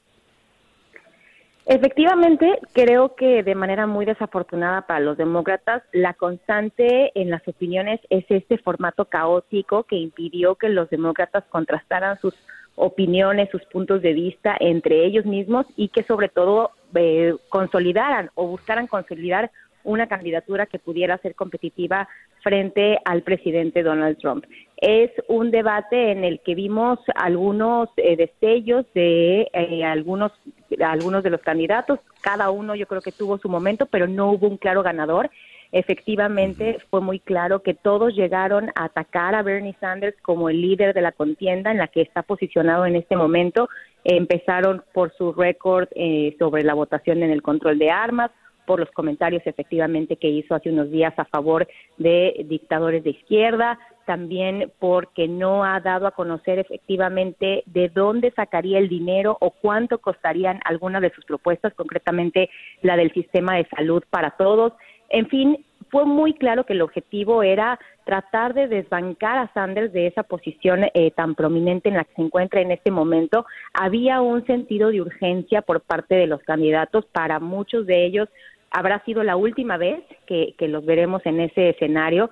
Efectivamente, 1.66 2.60
creo 2.74 3.16
que 3.16 3.44
de 3.44 3.56
manera 3.56 3.88
muy 3.88 4.06
desafortunada 4.06 4.88
para 4.88 5.00
los 5.00 5.18
demócratas, 5.18 5.84
la 5.94 6.14
constante 6.14 7.12
en 7.20 7.30
las 7.30 7.48
opiniones 7.48 8.00
es 8.10 8.26
este 8.30 8.58
formato 8.58 9.06
caótico 9.06 9.84
que 9.84 9.96
impidió 9.96 10.56
que 10.56 10.70
los 10.70 10.90
demócratas 10.90 11.44
contrastaran 11.50 12.20
sus 12.20 12.36
opiniones, 12.76 13.50
sus 13.52 13.64
puntos 13.66 14.02
de 14.02 14.14
vista 14.14 14.56
entre 14.60 15.06
ellos 15.06 15.26
mismos 15.26 15.66
y 15.76 15.90
que 15.90 16.04
sobre 16.04 16.30
todo 16.30 16.72
eh, 16.96 17.36
consolidaran 17.50 18.32
o 18.36 18.48
buscaran 18.48 18.88
consolidar 18.88 19.52
una 19.84 20.08
candidatura 20.08 20.66
que 20.66 20.80
pudiera 20.80 21.18
ser 21.20 21.36
competitiva 21.36 22.08
frente 22.42 23.00
al 23.06 23.22
presidente 23.22 23.84
Donald 23.84 24.18
Trump. 24.18 24.46
Es 24.78 25.12
un 25.28 25.52
debate 25.52 26.12
en 26.12 26.24
el 26.24 26.40
que 26.40 26.56
vimos 26.56 27.00
algunos 27.16 27.90
eh, 27.98 28.16
destellos 28.16 28.86
de 28.94 29.48
eh, 29.54 29.84
algunos 29.84 30.32
algunos 30.80 31.24
de 31.24 31.30
los 31.30 31.42
candidatos, 31.42 32.00
cada 32.22 32.50
uno 32.50 32.76
yo 32.76 32.88
creo 32.88 33.02
que 33.02 33.12
tuvo 33.12 33.38
su 33.38 33.50
momento, 33.50 33.86
pero 33.86 34.08
no 34.08 34.32
hubo 34.32 34.48
un 34.48 34.58
claro 34.58 34.84
ganador. 34.84 35.30
Efectivamente, 35.74 36.80
fue 36.90 37.00
muy 37.00 37.20
claro 37.20 37.62
que 37.62 37.74
todos 37.74 38.14
llegaron 38.14 38.72
a 38.76 38.86
atacar 38.86 39.36
a 39.36 39.42
Bernie 39.42 39.76
Sanders 39.80 40.18
como 40.22 40.50
el 40.50 40.62
líder 40.62 40.94
de 40.94 41.02
la 41.02 41.14
contienda 41.14 41.72
en 41.72 41.78
la 41.78 41.88
que 41.88 42.02
está 42.02 42.24
posicionado 42.24 42.86
en 42.86 42.96
este 42.96 43.16
momento. 43.16 43.70
empezaron 44.04 44.84
por 44.94 45.14
su 45.14 45.32
récord 45.32 45.88
eh, 45.96 46.36
sobre 46.40 46.64
la 46.64 46.74
votación 46.74 47.22
en 47.22 47.30
el 47.30 47.44
control 47.44 47.78
de 47.78 47.92
armas, 47.92 48.32
por 48.72 48.80
los 48.80 48.92
comentarios 48.92 49.42
efectivamente 49.46 50.16
que 50.16 50.30
hizo 50.30 50.56
hace 50.56 50.70
unos 50.70 50.90
días 50.90 51.14
a 51.18 51.26
favor 51.26 51.68
de 51.98 52.46
dictadores 52.48 53.04
de 53.04 53.10
izquierda, 53.10 53.78
también 54.06 54.72
porque 54.80 55.28
no 55.28 55.66
ha 55.66 55.82
dado 55.82 56.08
a 56.08 56.12
conocer 56.12 56.58
efectivamente 56.58 57.64
de 57.66 57.90
dónde 57.90 58.32
sacaría 58.32 58.80
el 58.80 58.88
dinero 58.88 59.36
o 59.42 59.52
cuánto 59.52 59.98
costarían 59.98 60.62
algunas 60.64 61.02
de 61.02 61.12
sus 61.12 61.26
propuestas, 61.26 61.74
concretamente 61.74 62.50
la 62.82 62.96
del 62.96 63.12
sistema 63.12 63.58
de 63.58 63.68
salud 63.76 64.04
para 64.10 64.32
todos. 64.38 64.72
En 65.10 65.28
fin, 65.28 65.66
fue 65.90 66.06
muy 66.06 66.34
claro 66.34 66.66
que 66.66 66.72
el 66.72 66.82
objetivo 66.82 67.44
era 67.44 67.78
tratar 68.06 68.54
de 68.54 68.68
desbancar 68.68 69.38
a 69.38 69.52
Sanders 69.54 69.92
de 69.92 70.08
esa 70.08 70.24
posición 70.24 70.86
eh, 70.94 71.12
tan 71.12 71.36
prominente 71.36 71.90
en 71.90 71.96
la 71.96 72.06
que 72.06 72.14
se 72.16 72.22
encuentra 72.22 72.62
en 72.62 72.72
este 72.72 72.92
momento. 72.92 73.46
Había 73.74 74.22
un 74.22 74.46
sentido 74.46 74.90
de 74.90 75.02
urgencia 75.02 75.62
por 75.62 75.82
parte 75.82 76.16
de 76.16 76.28
los 76.28 76.42
candidatos 76.44 77.06
para 77.08 77.40
muchos 77.40 77.86
de 77.86 78.06
ellos 78.06 78.30
habrá 78.72 79.04
sido 79.04 79.24
la 79.24 79.36
última 79.36 79.78
vez 79.78 80.02
que, 80.26 80.56
los 80.60 80.86
veremos 80.86 81.22
en 81.26 81.40
ese 81.42 81.70
escenario. 81.70 82.30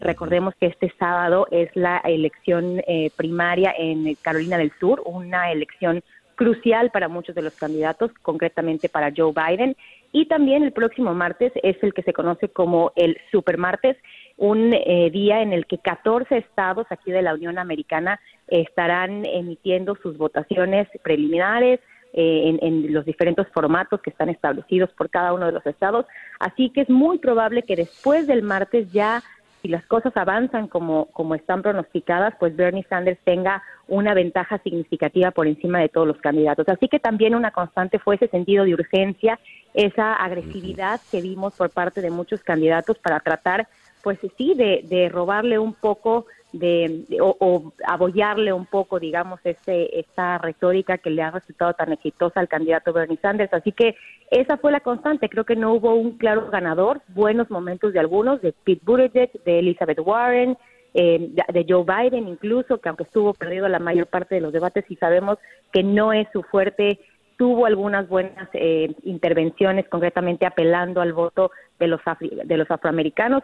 recordemos 0.00 0.54
que 0.60 0.66
este 0.66 0.92
sábado 0.98 1.46
es 1.50 1.68
la 1.74 1.98
elección 1.98 2.80
eh, 2.86 3.10
primaria 3.16 3.74
en 3.76 4.14
Carolina 4.22 4.56
del 4.56 4.72
Sur, 4.78 5.02
una 5.04 5.50
elección 5.50 6.02
crucial 6.34 6.90
para 6.90 7.08
muchos 7.08 7.34
de 7.34 7.42
los 7.42 7.54
candidatos, 7.54 8.10
concretamente 8.22 8.88
para 8.88 9.12
Joe 9.16 9.32
Biden. 9.32 9.76
Y 10.12 10.26
también 10.26 10.62
el 10.62 10.72
próximo 10.72 11.14
martes 11.14 11.52
es 11.62 11.76
el 11.82 11.92
que 11.92 12.02
se 12.02 12.12
conoce 12.12 12.48
como 12.48 12.92
el 12.94 13.18
Supermartes, 13.32 13.96
un 14.36 14.72
eh, 14.72 15.10
día 15.12 15.42
en 15.42 15.52
el 15.52 15.66
que 15.66 15.78
14 15.78 16.38
estados 16.38 16.86
aquí 16.90 17.10
de 17.10 17.22
la 17.22 17.34
Unión 17.34 17.58
Americana 17.58 18.20
estarán 18.48 19.24
emitiendo 19.24 19.96
sus 19.96 20.16
votaciones 20.16 20.88
preliminares, 21.02 21.80
eh, 22.16 22.56
en, 22.62 22.92
los 22.92 23.04
diferentes 23.04 23.48
formatos 23.48 24.00
que 24.00 24.10
están 24.10 24.28
establecidos 24.28 24.88
por 24.92 25.10
cada 25.10 25.32
uno 25.32 25.46
de 25.46 25.52
los 25.52 25.66
estados. 25.66 26.06
Así 26.38 26.70
que 26.70 26.82
es 26.82 26.88
muy 26.88 27.18
probable 27.18 27.62
que 27.62 27.74
después 27.74 28.28
del 28.28 28.44
martes 28.44 28.92
ya, 28.92 29.20
si 29.60 29.66
las 29.66 29.84
cosas 29.86 30.16
avanzan 30.16 30.68
como, 30.68 31.06
como 31.06 31.34
están 31.34 31.62
pronosticadas, 31.62 32.32
pues 32.38 32.54
Bernie 32.54 32.86
Sanders 32.88 33.18
tenga 33.24 33.64
una 33.88 34.14
ventaja 34.14 34.58
significativa 34.58 35.32
por 35.32 35.48
encima 35.48 35.80
de 35.80 35.88
todos 35.88 36.06
los 36.06 36.18
candidatos. 36.18 36.68
Así 36.68 36.86
que 36.86 37.00
también 37.00 37.34
una 37.34 37.50
constante 37.50 37.98
fue 37.98 38.14
ese 38.14 38.28
sentido 38.28 38.64
de 38.64 38.74
urgencia, 38.74 39.40
esa 39.74 40.14
agresividad 40.14 41.00
que 41.10 41.20
vimos 41.20 41.56
por 41.56 41.70
parte 41.70 42.00
de 42.00 42.12
muchos 42.12 42.44
candidatos 42.44 42.96
para 42.98 43.18
tratar, 43.18 43.66
pues 44.04 44.20
sí, 44.38 44.54
de, 44.54 44.84
de 44.84 45.08
robarle 45.08 45.58
un 45.58 45.74
poco 45.74 46.26
de, 46.54 47.04
o, 47.20 47.36
o, 47.40 47.72
abollarle 47.86 48.52
un 48.52 48.66
poco, 48.66 49.00
digamos, 49.00 49.40
este, 49.42 49.98
esta 49.98 50.38
retórica 50.38 50.98
que 50.98 51.10
le 51.10 51.22
ha 51.22 51.32
resultado 51.32 51.74
tan 51.74 51.92
exitosa 51.92 52.38
al 52.38 52.48
candidato 52.48 52.92
Bernie 52.92 53.18
Sanders. 53.20 53.52
Así 53.52 53.72
que 53.72 53.96
esa 54.30 54.56
fue 54.56 54.70
la 54.70 54.80
constante. 54.80 55.28
Creo 55.28 55.44
que 55.44 55.56
no 55.56 55.72
hubo 55.74 55.94
un 55.94 56.16
claro 56.16 56.48
ganador. 56.50 57.02
Buenos 57.08 57.50
momentos 57.50 57.92
de 57.92 57.98
algunos, 57.98 58.40
de 58.40 58.52
Pete 58.52 58.82
Buttigieg, 58.84 59.32
de 59.44 59.58
Elizabeth 59.58 59.98
Warren, 59.98 60.56
eh, 60.94 61.30
de 61.52 61.66
Joe 61.68 61.84
Biden 61.84 62.28
incluso, 62.28 62.78
que 62.78 62.88
aunque 62.88 63.02
estuvo 63.02 63.34
perdido 63.34 63.68
la 63.68 63.80
mayor 63.80 64.06
parte 64.06 64.36
de 64.36 64.40
los 64.40 64.52
debates 64.52 64.84
y 64.88 64.94
sabemos 64.94 65.38
que 65.72 65.82
no 65.82 66.12
es 66.12 66.28
su 66.32 66.44
fuerte, 66.44 67.00
tuvo 67.36 67.66
algunas 67.66 68.08
buenas 68.08 68.48
eh, 68.52 68.94
intervenciones, 69.02 69.88
concretamente 69.88 70.46
apelando 70.46 71.00
al 71.00 71.12
voto 71.12 71.50
de 71.80 71.88
los, 71.88 72.00
de 72.20 72.56
los 72.56 72.70
afroamericanos 72.70 73.42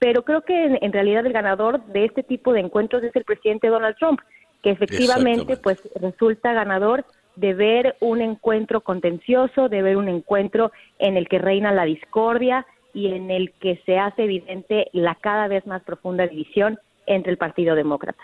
pero 0.00 0.24
creo 0.24 0.40
que 0.40 0.78
en, 0.80 0.92
realidad 0.92 1.26
el 1.26 1.32
ganador 1.32 1.84
de 1.84 2.06
este 2.06 2.22
tipo 2.22 2.52
de 2.52 2.60
encuentros 2.60 3.04
es 3.04 3.14
el 3.14 3.22
presidente 3.22 3.68
Donald 3.68 3.96
Trump, 3.98 4.18
que 4.62 4.70
efectivamente 4.70 5.58
pues 5.58 5.78
resulta 5.94 6.54
ganador 6.54 7.04
de 7.36 7.52
ver 7.54 7.96
un 8.00 8.22
encuentro 8.22 8.80
contencioso, 8.80 9.68
de 9.68 9.82
ver 9.82 9.98
un 9.98 10.08
encuentro 10.08 10.72
en 10.98 11.18
el 11.18 11.28
que 11.28 11.38
reina 11.38 11.70
la 11.70 11.84
discordia 11.84 12.66
y 12.94 13.08
en 13.08 13.30
el 13.30 13.52
que 13.52 13.80
se 13.84 13.98
hace 13.98 14.24
evidente 14.24 14.88
la 14.92 15.14
cada 15.16 15.48
vez 15.48 15.66
más 15.66 15.82
profunda 15.82 16.26
división 16.26 16.78
entre 17.06 17.30
el 17.30 17.38
Partido 17.38 17.74
Demócrata. 17.74 18.22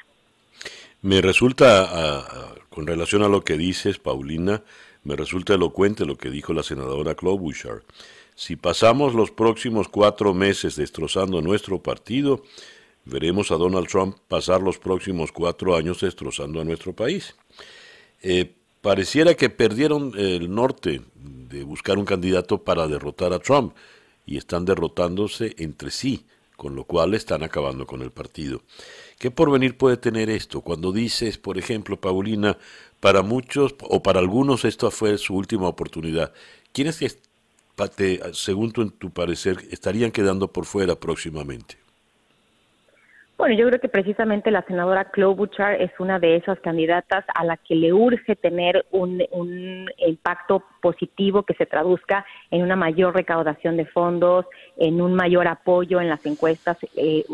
Me 1.03 1.21
resulta, 1.21 1.87
ah, 1.89 2.55
con 2.71 2.87
relación 2.87 3.23
a 3.23 3.29
lo 3.29 3.43
que 3.43 3.59
dices, 3.59 3.99
Paulina, 3.99 4.63
me 5.05 5.15
resulta 5.15 5.55
elocuente 5.55 6.07
lo 6.07 6.17
que 6.17 6.31
dijo 6.31 6.55
la 6.55 6.63
senadora 6.63 7.15
Klobuchar. 7.15 7.83
Si 8.37 8.55
pasamos 8.55 9.15
los 9.15 9.31
próximos 9.31 9.89
cuatro 9.89 10.35
meses 10.35 10.77
destrozando 10.77 11.41
nuestro 11.41 11.83
partido, 11.83 12.43
veremos 13.07 13.51
a 13.51 13.57
Donald 13.57 13.89
Trump 13.89 14.19
pasar 14.29 14.61
los 14.61 14.79
próximos 14.79 15.33
cuatro 15.33 15.75
años 15.75 16.01
destrozando 16.03 16.61
a 16.61 16.65
nuestro 16.65 16.93
país. 16.93 17.35
Eh, 18.21 18.53
pareciera 18.83 19.35
que 19.35 19.49
perdieron 19.49 20.13
el 20.19 20.55
norte 20.55 21.01
de 21.15 21.65
buscar 21.65 21.97
un 21.97 22.05
candidato 22.05 22.63
para 22.63 22.87
derrotar 22.87 23.33
a 23.33 23.39
Trump 23.39 23.75
y 24.27 24.37
están 24.37 24.67
derrotándose 24.67 25.55
entre 25.57 25.91
sí, 25.91 26.27
con 26.57 26.77
lo 26.77 26.85
cual 26.85 27.15
están 27.15 27.43
acabando 27.43 27.87
con 27.87 28.03
el 28.03 28.11
partido. 28.11 28.61
¿Qué 29.19 29.31
porvenir 29.31 29.79
puede 29.79 29.97
tener 29.97 30.29
esto? 30.29 30.61
Cuando 30.61 30.93
dices, 30.93 31.39
por 31.39 31.57
ejemplo, 31.57 31.99
Paulina, 31.99 32.59
para 33.01 33.23
muchos 33.23 33.75
o 33.81 34.03
para 34.03 34.21
algunos 34.21 34.67
esta 34.67 34.91
fue 34.91 35.17
su 35.17 35.35
última 35.35 35.69
oportunidad. 35.69 36.35
¿Quiénes 36.73 37.01
según 38.33 38.73
tu, 38.73 38.91
tu 38.91 39.11
parecer, 39.11 39.57
estarían 39.71 40.11
quedando 40.11 40.49
por 40.49 40.65
fuera 40.65 40.95
próximamente? 40.97 41.77
Bueno, 43.39 43.55
yo 43.55 43.67
creo 43.69 43.81
que 43.81 43.89
precisamente 43.89 44.51
la 44.51 44.63
senadora 44.63 45.11
Klobuchar 45.11 45.81
es 45.83 45.91
una 45.99 46.19
de 46.19 46.37
esas 46.37 46.59
candidatas 46.61 47.25
a 47.35 47.45
la 47.45 47.59
que 47.59 47.75
le 47.75 47.93
urge 47.93 48.35
tener 48.35 48.87
un, 48.93 49.23
impacto 49.99 50.65
positivo 50.87 51.43
que 51.43 51.55
se 51.55 51.67
traduzca 51.67 52.25
en 52.53 52.63
una 52.63 52.77
mayor 52.77 53.13
recaudación 53.13 53.77
de 53.77 53.87
fondos, 53.87 54.47
en 54.77 55.01
un 55.01 55.15
mayor 55.15 55.49
apoyo 55.49 56.01
en 56.01 56.09
las 56.09 56.25
encuestas, 56.25 56.77
eh, 56.95 57.25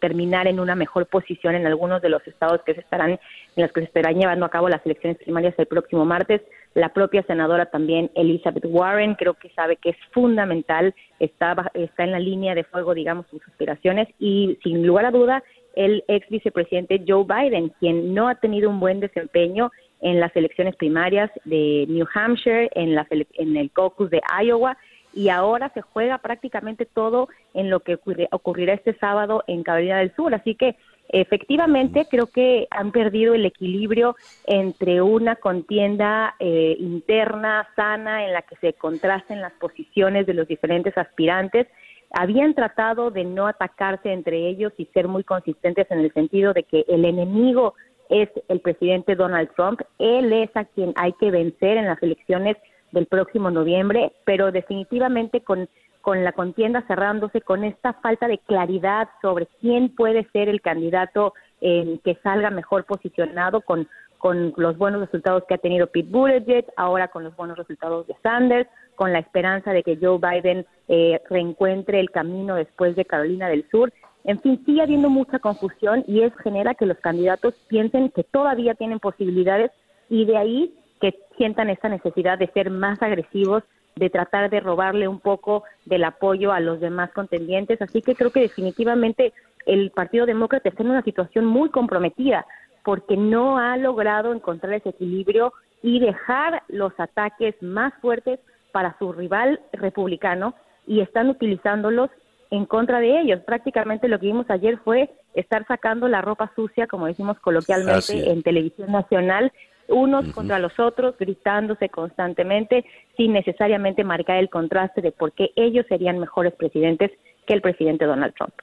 terminar 0.00 0.46
en 0.46 0.58
una 0.58 0.74
mejor 0.74 1.04
posición 1.04 1.54
en 1.54 1.66
algunos 1.66 2.00
de 2.00 2.08
los 2.08 2.26
estados 2.26 2.62
que 2.62 2.72
se 2.72 2.80
estarán 2.80 3.10
en 3.10 3.62
los 3.62 3.70
que 3.72 3.82
se 3.82 3.88
estarán 3.88 4.18
llevando 4.18 4.46
a 4.46 4.48
cabo 4.48 4.70
las 4.70 4.84
elecciones 4.86 5.18
primarias 5.18 5.54
el 5.58 5.66
próximo 5.66 6.06
martes. 6.06 6.40
La 6.72 6.94
propia 6.94 7.22
senadora 7.24 7.66
también, 7.66 8.10
Elizabeth 8.14 8.64
Warren, 8.64 9.16
creo 9.16 9.34
que 9.34 9.50
sabe 9.50 9.76
que 9.76 9.90
es 9.90 9.96
fundamental, 10.12 10.94
está, 11.20 11.70
está 11.74 12.04
en 12.04 12.12
la 12.12 12.18
línea 12.18 12.54
de 12.54 12.64
fuego, 12.64 12.94
digamos, 12.94 13.26
sus 13.26 13.46
aspiraciones 13.46 14.08
y 14.18 14.58
sin 14.62 14.86
lugar 14.86 15.04
a 15.04 15.10
duda 15.10 15.44
el 15.76 16.04
ex 16.08 16.26
vicepresidente 16.30 17.04
Joe 17.06 17.24
Biden, 17.24 17.68
quien 17.80 18.14
no 18.14 18.28
ha 18.28 18.36
tenido 18.36 18.70
un 18.70 18.80
buen 18.80 19.00
desempeño 19.00 19.70
en 20.04 20.20
las 20.20 20.36
elecciones 20.36 20.76
primarias 20.76 21.30
de 21.44 21.86
New 21.88 22.06
Hampshire, 22.14 22.70
en, 22.74 22.94
la, 22.94 23.06
en 23.10 23.56
el 23.56 23.70
caucus 23.72 24.10
de 24.10 24.20
Iowa, 24.42 24.76
y 25.14 25.30
ahora 25.30 25.70
se 25.74 25.80
juega 25.80 26.18
prácticamente 26.18 26.84
todo 26.84 27.28
en 27.54 27.70
lo 27.70 27.80
que 27.80 27.98
ocurrirá 28.30 28.74
este 28.74 28.94
sábado 28.98 29.44
en 29.46 29.62
Carolina 29.62 29.98
del 29.98 30.14
Sur. 30.14 30.34
Así 30.34 30.54
que 30.54 30.76
Efectivamente, 31.10 32.06
creo 32.10 32.26
que 32.26 32.66
han 32.70 32.90
perdido 32.90 33.34
el 33.34 33.44
equilibrio 33.44 34.16
entre 34.46 35.02
una 35.02 35.36
contienda 35.36 36.34
eh, 36.40 36.76
interna, 36.78 37.68
sana, 37.76 38.24
en 38.24 38.32
la 38.32 38.42
que 38.42 38.56
se 38.56 38.72
contrasten 38.72 39.42
las 39.42 39.52
posiciones 39.52 40.26
de 40.26 40.34
los 40.34 40.48
diferentes 40.48 40.96
aspirantes. 40.96 41.66
Habían 42.10 42.54
tratado 42.54 43.10
de 43.10 43.24
no 43.24 43.46
atacarse 43.46 44.12
entre 44.12 44.48
ellos 44.48 44.72
y 44.78 44.86
ser 44.86 45.06
muy 45.06 45.24
consistentes 45.24 45.90
en 45.90 46.00
el 46.00 46.12
sentido 46.14 46.54
de 46.54 46.62
que 46.62 46.84
el 46.88 47.04
enemigo 47.04 47.74
es 48.08 48.28
el 48.48 48.60
presidente 48.60 49.14
Donald 49.16 49.50
Trump. 49.56 49.80
Él 49.98 50.32
es 50.32 50.50
a 50.56 50.64
quien 50.64 50.92
hay 50.96 51.12
que 51.14 51.30
vencer 51.30 51.76
en 51.76 51.86
las 51.86 52.02
elecciones 52.02 52.56
del 52.92 53.06
próximo 53.06 53.50
noviembre, 53.50 54.12
pero 54.24 54.52
definitivamente 54.52 55.40
con 55.40 55.68
con 56.04 56.22
la 56.22 56.32
contienda 56.32 56.82
cerrándose, 56.86 57.40
con 57.40 57.64
esta 57.64 57.94
falta 57.94 58.28
de 58.28 58.36
claridad 58.36 59.08
sobre 59.22 59.46
quién 59.62 59.88
puede 59.88 60.28
ser 60.32 60.50
el 60.50 60.60
candidato 60.60 61.32
eh, 61.62 61.98
que 62.04 62.16
salga 62.22 62.50
mejor 62.50 62.84
posicionado 62.84 63.62
con, 63.62 63.88
con 64.18 64.52
los 64.58 64.76
buenos 64.76 65.00
resultados 65.00 65.44
que 65.48 65.54
ha 65.54 65.58
tenido 65.58 65.86
Pete 65.86 66.10
Buttigieg, 66.10 66.66
ahora 66.76 67.08
con 67.08 67.24
los 67.24 67.34
buenos 67.36 67.56
resultados 67.56 68.06
de 68.06 68.14
Sanders, 68.22 68.68
con 68.96 69.14
la 69.14 69.20
esperanza 69.20 69.72
de 69.72 69.82
que 69.82 69.96
Joe 69.96 70.18
Biden 70.18 70.66
eh, 70.88 71.22
reencuentre 71.30 72.00
el 72.00 72.10
camino 72.10 72.54
después 72.54 72.94
de 72.96 73.06
Carolina 73.06 73.48
del 73.48 73.66
Sur. 73.70 73.90
En 74.24 74.40
fin, 74.40 74.62
sigue 74.64 74.82
habiendo 74.82 75.10
mucha 75.10 75.38
confusión 75.38 76.04
y 76.08 76.22
es 76.22 76.34
genera 76.42 76.74
que 76.74 76.86
los 76.86 76.98
candidatos 76.98 77.54
piensen 77.68 78.10
que 78.10 78.24
todavía 78.24 78.74
tienen 78.74 78.98
posibilidades 78.98 79.70
y 80.08 80.24
de 80.24 80.36
ahí 80.36 80.74
que 81.00 81.14
sientan 81.36 81.68
esta 81.68 81.88
necesidad 81.88 82.38
de 82.38 82.48
ser 82.48 82.70
más 82.70 83.02
agresivos 83.02 83.62
de 83.96 84.10
tratar 84.10 84.50
de 84.50 84.60
robarle 84.60 85.08
un 85.08 85.20
poco 85.20 85.64
del 85.84 86.04
apoyo 86.04 86.52
a 86.52 86.60
los 86.60 86.80
demás 86.80 87.12
contendientes. 87.12 87.80
Así 87.80 88.02
que 88.02 88.14
creo 88.14 88.30
que 88.30 88.40
definitivamente 88.40 89.32
el 89.66 89.90
Partido 89.90 90.26
Demócrata 90.26 90.68
está 90.68 90.82
en 90.82 90.90
una 90.90 91.02
situación 91.02 91.44
muy 91.44 91.70
comprometida 91.70 92.46
porque 92.84 93.16
no 93.16 93.58
ha 93.58 93.76
logrado 93.76 94.32
encontrar 94.34 94.74
ese 94.74 94.90
equilibrio 94.90 95.52
y 95.82 96.00
dejar 96.00 96.62
los 96.68 96.92
ataques 96.98 97.54
más 97.62 97.94
fuertes 98.00 98.40
para 98.72 98.96
su 98.98 99.12
rival 99.12 99.60
republicano 99.72 100.54
y 100.86 101.00
están 101.00 101.30
utilizándolos 101.30 102.10
en 102.54 102.66
contra 102.66 103.00
de 103.00 103.20
ellos. 103.20 103.40
Prácticamente 103.40 104.08
lo 104.08 104.18
que 104.18 104.26
vimos 104.26 104.48
ayer 104.48 104.78
fue 104.78 105.10
estar 105.34 105.66
sacando 105.66 106.08
la 106.08 106.20
ropa 106.20 106.52
sucia, 106.54 106.86
como 106.86 107.06
decimos 107.06 107.38
coloquialmente, 107.40 108.30
en 108.30 108.42
televisión 108.42 108.92
nacional 108.92 109.52
unos 109.88 110.32
contra 110.32 110.58
los 110.58 110.78
otros, 110.78 111.14
gritándose 111.18 111.88
constantemente, 111.90 112.84
sin 113.16 113.32
necesariamente 113.32 114.02
marcar 114.02 114.38
el 114.38 114.48
contraste 114.48 115.02
de 115.02 115.12
por 115.12 115.32
qué 115.32 115.50
ellos 115.56 115.84
serían 115.88 116.18
mejores 116.18 116.54
presidentes 116.54 117.10
que 117.46 117.54
el 117.54 117.60
presidente 117.60 118.06
Donald 118.06 118.34
Trump. 118.34 118.54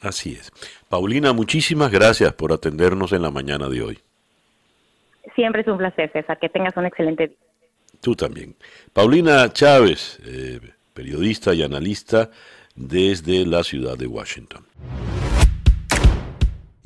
Así 0.00 0.32
es. 0.32 0.50
Paulina, 0.88 1.32
muchísimas 1.32 1.90
gracias 1.90 2.32
por 2.32 2.52
atendernos 2.52 3.12
en 3.12 3.22
la 3.22 3.30
mañana 3.30 3.68
de 3.68 3.82
hoy. 3.82 3.98
Siempre 5.34 5.62
es 5.62 5.68
un 5.68 5.78
placer, 5.78 6.10
César. 6.12 6.38
Que 6.38 6.48
tengas 6.48 6.76
un 6.76 6.86
excelente 6.86 7.28
día. 7.28 7.36
Tú 8.00 8.14
también. 8.14 8.54
Paulina 8.92 9.50
Chávez, 9.52 10.18
eh, 10.26 10.60
periodista 10.92 11.54
y 11.54 11.62
analista 11.62 12.30
desde 12.74 13.46
la 13.46 13.64
ciudad 13.64 13.96
de 13.96 14.06
Washington. 14.06 14.66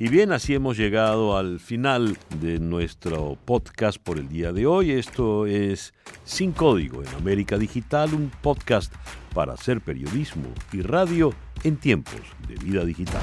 Y 0.01 0.07
bien, 0.07 0.31
así 0.31 0.53
hemos 0.53 0.77
llegado 0.77 1.37
al 1.37 1.59
final 1.59 2.17
de 2.39 2.59
nuestro 2.59 3.37
podcast 3.43 3.97
por 4.01 4.17
el 4.17 4.29
día 4.29 4.53
de 4.53 4.65
hoy. 4.65 4.91
Esto 4.91 5.45
es 5.45 5.93
Sin 6.23 6.53
Código 6.53 7.03
en 7.03 7.09
América 7.15 7.57
Digital, 7.57 8.13
un 8.13 8.31
podcast 8.41 8.93
para 9.33 9.53
hacer 9.53 9.81
periodismo 9.81 10.53
y 10.71 10.81
radio 10.81 11.33
en 11.63 11.75
tiempos 11.75 12.21
de 12.47 12.55
vida 12.55 12.85
digital. 12.85 13.21